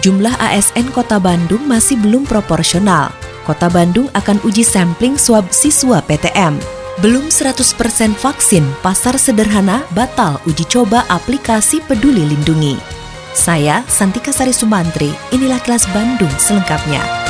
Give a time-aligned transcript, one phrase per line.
[0.00, 3.12] jumlah ASN Kota Bandung masih belum proporsional.
[3.44, 6.56] Kota Bandung akan uji sampling swab siswa PTM.
[7.00, 7.64] Belum 100%
[8.20, 12.76] vaksin, pasar sederhana batal uji coba aplikasi peduli lindungi.
[13.32, 17.29] Saya, Santika Sari Sumantri, inilah kelas Bandung selengkapnya.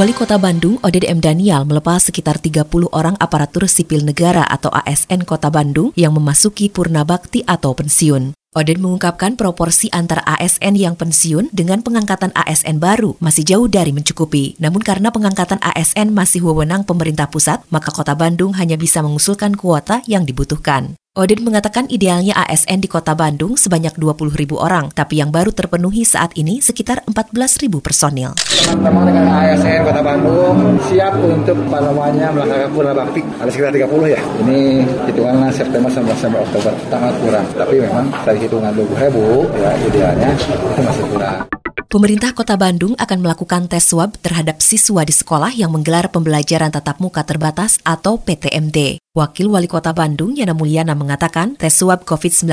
[0.00, 1.20] Wali Kota Bandung, Oded M.
[1.20, 7.04] Daniel, melepas sekitar 30 orang aparatur sipil negara atau ASN Kota Bandung yang memasuki purna
[7.04, 8.32] bakti atau pensiun.
[8.56, 14.56] Oden mengungkapkan proporsi antara ASN yang pensiun dengan pengangkatan ASN baru masih jauh dari mencukupi.
[14.56, 20.00] Namun karena pengangkatan ASN masih wewenang pemerintah pusat, maka kota Bandung hanya bisa mengusulkan kuota
[20.08, 20.96] yang dibutuhkan.
[21.18, 26.06] Odin mengatakan idealnya ASN di kota Bandung sebanyak 20 ribu orang, tapi yang baru terpenuhi
[26.06, 28.38] saat ini sekitar 14 ribu personil.
[28.46, 34.06] Teman-teman dengan ASN kota Bandung siap untuk apa namanya melakukan purna bakti ada sekitar 30
[34.06, 34.22] ya.
[34.46, 36.14] Ini hitungannya September sampai
[36.46, 41.59] Oktober sangat kurang, tapi memang dari hitungan 20 ribu ya idealnya itu masih kurang.
[41.90, 47.02] Pemerintah Kota Bandung akan melakukan tes swab terhadap siswa di sekolah yang menggelar pembelajaran tatap
[47.02, 49.02] muka terbatas atau PTMT.
[49.10, 52.46] Wakil Wali Kota Bandung Yana Mulyana mengatakan tes swab COVID-19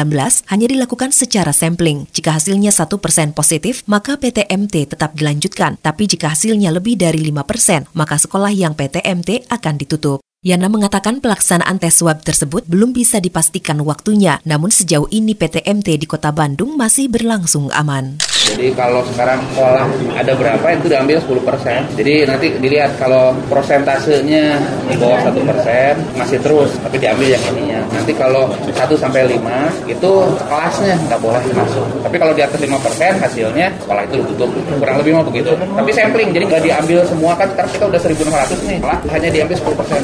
[0.49, 2.09] hanya dilakukan secara sampling.
[2.17, 5.77] Jika hasilnya 1% positif, maka PTMT tetap dilanjutkan.
[5.85, 10.17] Tapi jika hasilnya lebih dari 5%, maka sekolah yang PTMT akan ditutup.
[10.41, 16.09] Yana mengatakan pelaksanaan tes swab tersebut belum bisa dipastikan waktunya, namun sejauh ini PTMT di
[16.09, 18.17] Kota Bandung masih berlangsung aman.
[18.53, 21.79] Jadi kalau sekarang sekolah ada berapa itu diambil 10 persen.
[21.99, 24.57] Jadi nanti dilihat kalau prosentasenya
[24.87, 27.81] di bawah satu persen masih terus, tapi diambil yang ininya.
[27.91, 30.11] Nanti kalau 1 sampai 5 itu
[30.47, 31.85] kelasnya nggak boleh masuk.
[32.01, 34.49] Tapi kalau di atas 5 persen hasilnya sekolah itu ditutup.
[34.79, 35.51] Kurang lebih mau begitu.
[35.53, 38.79] Tapi sampling, jadi nggak diambil semua kan sekarang kita udah 1.600 nih.
[39.11, 40.01] Hanya diambil 10 persen.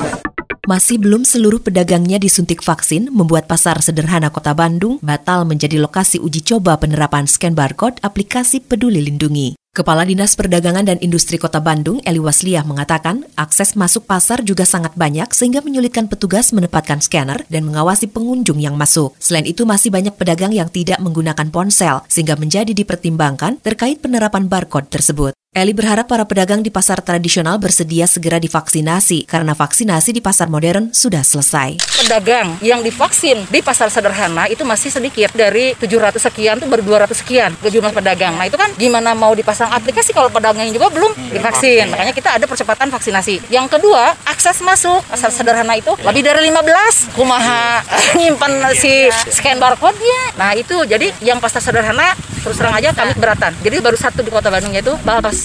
[0.64, 6.40] Masih belum seluruh pedagangnya disuntik vaksin membuat pasar sederhana kota Bandung batal menjadi lokasi uji
[6.40, 9.60] coba penerapan scan barcode aplikasi peduli lindungi.
[9.76, 14.96] Kepala Dinas Perdagangan dan Industri Kota Bandung, Eli Wasliah, mengatakan akses masuk pasar juga sangat
[14.96, 19.12] banyak sehingga menyulitkan petugas menempatkan scanner dan mengawasi pengunjung yang masuk.
[19.20, 24.88] Selain itu, masih banyak pedagang yang tidak menggunakan ponsel sehingga menjadi dipertimbangkan terkait penerapan barcode
[24.88, 25.36] tersebut.
[25.54, 30.90] Eli berharap para pedagang di pasar tradisional bersedia segera divaksinasi karena vaksinasi di pasar modern
[30.90, 31.78] sudah selesai.
[31.94, 37.14] Pedagang yang divaksin di pasar sederhana itu masih sedikit dari 700 sekian tuh baru 200
[37.14, 38.34] sekian ke jumlah pedagang.
[38.34, 41.86] Nah itu kan gimana mau dipasang aplikasi kalau pedagangnya juga belum divaksin.
[41.86, 43.54] Makanya kita ada percepatan vaksinasi.
[43.54, 47.14] Yang kedua akses masuk pasar sederhana itu lebih dari 15.
[47.14, 47.86] Kumaha
[48.18, 50.34] nyimpan si scan barcode-nya.
[50.34, 53.54] Nah itu jadi yang pasar sederhana terus terang aja kami keberatan.
[53.62, 55.43] Jadi baru satu di kota Bandung yaitu Balpas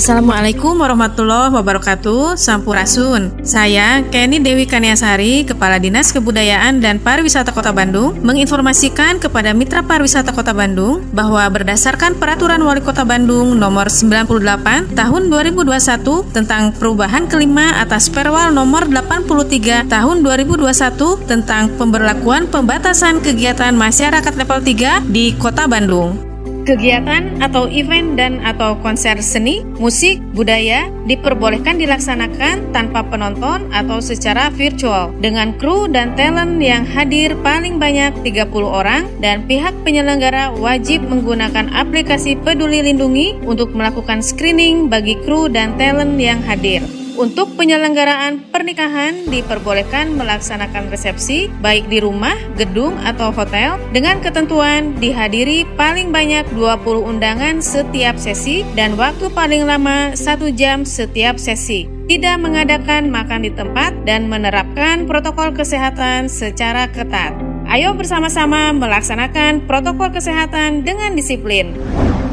[0.00, 2.32] Assalamualaikum warahmatullahi wabarakatuh.
[2.32, 3.44] Sampurasun.
[3.44, 10.32] Saya Kenny Dewi Kaniasari Kepala Dinas Kebudayaan dan Pariwisata Kota Bandung Menginformasikan kepada Mitra Pariwisata
[10.32, 17.76] Kota Bandung Bahwa berdasarkan Peraturan Wali Kota Bandung Nomor 98 Tahun 2021 Tentang perubahan kelima
[17.76, 25.68] atas Perwal Nomor 83 Tahun 2021 Tentang pemberlakuan pembatasan kegiatan masyarakat level 3 di Kota
[25.68, 26.29] Bandung
[26.70, 34.54] Kegiatan atau event dan atau konser seni, musik, budaya diperbolehkan dilaksanakan tanpa penonton atau secara
[34.54, 41.02] virtual dengan kru dan talent yang hadir paling banyak 30 orang dan pihak penyelenggara wajib
[41.10, 46.99] menggunakan aplikasi Peduli Lindungi untuk melakukan screening bagi kru dan talent yang hadir.
[47.20, 55.68] Untuk penyelenggaraan pernikahan diperbolehkan melaksanakan resepsi baik di rumah, gedung, atau hotel dengan ketentuan dihadiri
[55.76, 62.40] paling banyak 20 undangan setiap sesi dan waktu paling lama 1 jam setiap sesi tidak
[62.40, 67.36] mengadakan makan di tempat dan menerapkan protokol kesehatan secara ketat.
[67.68, 71.76] Ayo bersama-sama melaksanakan protokol kesehatan dengan disiplin.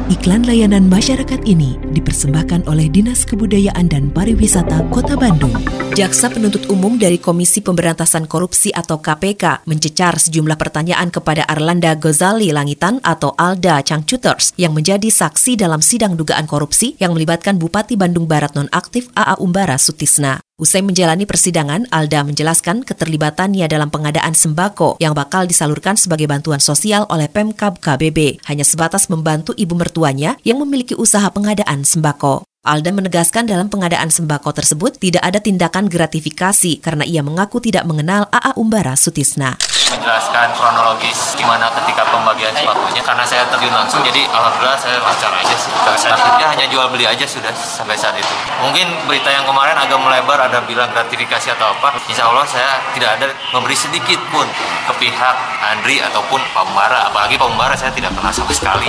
[0.08, 5.52] Iklan layanan masyarakat ini dipersembahkan oleh Dinas Kebudayaan dan Pariwisata Kota Bandung.
[5.92, 12.48] Jaksa penuntut umum dari Komisi Pemberantasan Korupsi atau KPK mencecar sejumlah pertanyaan kepada Arlanda Gozali
[12.56, 18.24] Langitan atau Alda Changcuters yang menjadi saksi dalam sidang dugaan korupsi yang melibatkan Bupati Bandung
[18.24, 20.47] Barat nonaktif AA Umbara Sutisna.
[20.58, 27.06] Usai menjalani persidangan, Alda menjelaskan keterlibatannya dalam pengadaan sembako yang bakal disalurkan sebagai bantuan sosial
[27.14, 32.42] oleh Pemkab KBB, hanya sebatas membantu ibu mertuanya yang memiliki usaha pengadaan sembako.
[32.66, 38.26] Alda menegaskan dalam pengadaan sembako tersebut tidak ada tindakan gratifikasi karena ia mengaku tidak mengenal
[38.34, 39.54] AA Umbara Sutisna
[39.92, 45.56] menjelaskan kronologis gimana ketika pembagian sembakonya karena saya terjun langsung jadi alhamdulillah saya lancar aja
[45.56, 45.72] sih.
[46.08, 48.32] Takutnya hanya jual beli aja sudah sampai saat itu.
[48.64, 51.96] Mungkin berita yang kemarin agak melebar ada bilang gratifikasi atau apa.
[52.08, 54.44] Insya Allah saya tidak ada memberi sedikit pun
[54.88, 55.36] ke pihak
[55.72, 58.88] Andri ataupun Pak Umbara apalagi Pak Umbara saya tidak pernah sama sekali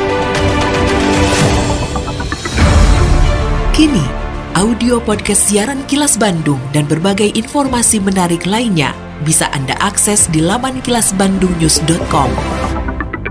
[3.81, 4.05] Kini,
[4.61, 8.93] audio podcast siaran Kilas Bandung dan berbagai informasi menarik lainnya
[9.25, 12.29] bisa Anda akses di laman kilasbandungnews.com.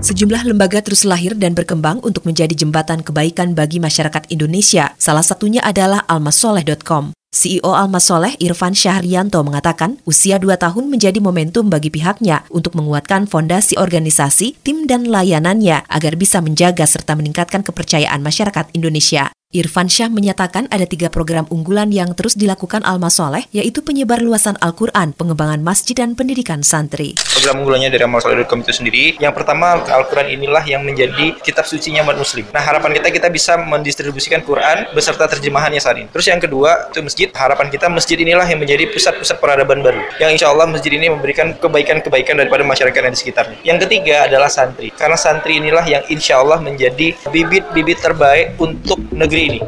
[0.03, 4.91] Sejumlah lembaga terus lahir dan berkembang untuk menjadi jembatan kebaikan bagi masyarakat Indonesia.
[4.99, 7.15] Salah satunya adalah almasoleh.com.
[7.31, 13.79] CEO Almasoleh Irfan Syahrianto mengatakan usia 2 tahun menjadi momentum bagi pihaknya untuk menguatkan fondasi
[13.79, 19.31] organisasi, tim dan layanannya agar bisa menjaga serta meningkatkan kepercayaan masyarakat Indonesia.
[19.51, 24.55] Irfan Syah menyatakan ada tiga program unggulan yang terus dilakukan Alma Soleh, yaitu penyebar luasan
[24.63, 27.19] Al-Quran, pengembangan masjid, dan pendidikan santri.
[27.19, 32.15] Program unggulannya dari Soleh.com itu sendiri, yang pertama Al-Quran inilah yang menjadi kitab sucinya umat
[32.15, 32.47] muslim.
[32.55, 36.07] Nah harapan kita kita bisa mendistribusikan Quran beserta terjemahannya saat ini.
[36.15, 39.99] Terus yang kedua itu masjid, harapan kita masjid inilah yang menjadi pusat-pusat peradaban baru.
[40.15, 43.57] Yang insya Allah masjid ini memberikan kebaikan-kebaikan daripada masyarakat yang di sekitarnya.
[43.67, 49.40] Yang ketiga adalah santri, karena santri inilah yang insya Allah menjadi bibit-bibit terbaik untuk negeri
[49.41, 49.59] ini.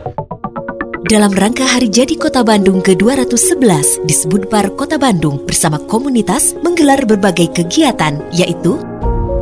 [1.04, 7.52] Dalam rangka Hari Jadi Kota Bandung ke-211 di Sebudpar Kota Bandung bersama komunitas menggelar berbagai
[7.52, 8.80] kegiatan yaitu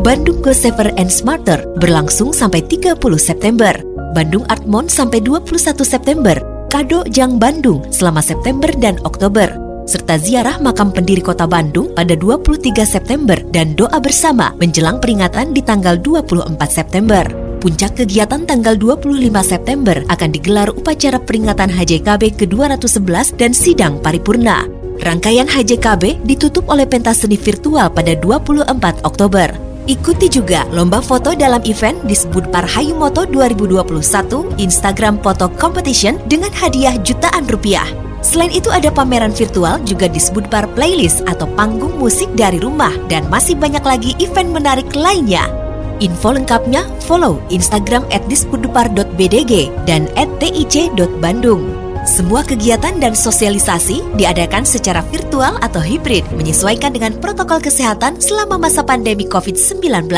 [0.02, 3.72] Bandung Go Safer and Smarter berlangsung sampai 30 September,
[4.18, 5.54] Bandung Art Mon sampai 21
[5.86, 6.34] September,
[6.74, 9.46] Kado Jang Bandung selama September dan Oktober,
[9.86, 15.62] serta ziarah makam pendiri kota Bandung pada 23 September dan doa bersama menjelang peringatan di
[15.62, 17.41] tanggal 24 September.
[17.62, 24.66] Puncak kegiatan tanggal 25 September akan digelar upacara peringatan HJKB ke-211 dan sidang paripurna.
[24.98, 29.54] Rangkaian HJKB ditutup oleh pentas seni virtual pada 24 Oktober.
[29.86, 36.98] Ikuti juga lomba foto dalam event disebut Parhayu Moto 2021 Instagram Photo Competition dengan hadiah
[37.06, 37.86] jutaan rupiah.
[38.26, 43.30] Selain itu ada pameran virtual juga disebut par playlist atau panggung musik dari rumah dan
[43.30, 45.61] masih banyak lagi event menarik lainnya.
[46.02, 51.70] Info lengkapnya follow Instagram at dispudupar.bdg dan at tic.bandung.
[52.02, 58.82] Semua kegiatan dan sosialisasi diadakan secara virtual atau hibrid menyesuaikan dengan protokol kesehatan selama masa
[58.82, 60.10] pandemi COVID-19.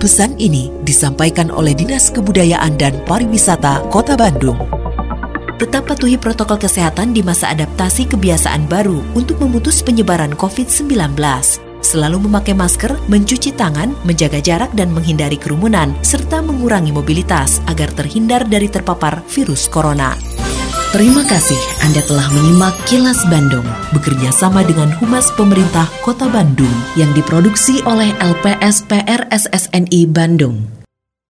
[0.00, 4.56] Pesan ini disampaikan oleh Dinas Kebudayaan dan Pariwisata Kota Bandung.
[5.60, 11.12] Tetap patuhi protokol kesehatan di masa adaptasi kebiasaan baru untuk memutus penyebaran COVID-19
[11.82, 18.48] selalu memakai masker, mencuci tangan, menjaga jarak dan menghindari kerumunan, serta mengurangi mobilitas agar terhindar
[18.48, 20.16] dari terpapar virus corona.
[20.92, 21.56] Terima kasih
[21.88, 23.64] Anda telah menyimak Kilas Bandung
[23.96, 26.68] bekerja sama dengan Humas Pemerintah Kota Bandung
[27.00, 30.81] yang diproduksi oleh LPSPR SSNI Bandung.